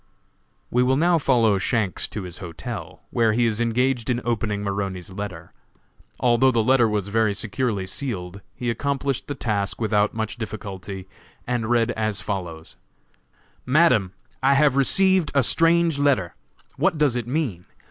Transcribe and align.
We 0.71 0.81
will 0.81 0.97
now 0.97 1.19
follow 1.19 1.59
Shanks 1.59 2.07
to 2.07 2.23
his 2.23 2.39
hotel, 2.39 3.01
where 3.11 3.33
he 3.33 3.45
is 3.45 3.61
engaged 3.61 4.09
in 4.09 4.19
opening 4.25 4.63
Maroney's 4.63 5.11
letter. 5.11 5.53
Although 6.19 6.49
the 6.49 6.63
letter 6.63 6.89
was 6.89 7.09
very 7.09 7.35
securely 7.35 7.85
sealed, 7.85 8.41
he 8.55 8.71
accomplished 8.71 9.27
the 9.27 9.35
task 9.35 9.79
without 9.79 10.15
much 10.15 10.37
difficulty, 10.37 11.07
and 11.45 11.69
read 11.69 11.91
as 11.91 12.19
follows: 12.19 12.77
"MADAM: 13.63 14.13
I 14.41 14.55
have 14.55 14.75
received 14.75 15.29
a 15.35 15.43
strange 15.43 15.99
letter. 15.99 16.33
What 16.77 16.97
does 16.97 17.15
it 17.15 17.27
mean? 17.27 17.65